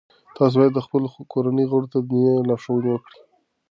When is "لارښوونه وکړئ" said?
2.49-3.17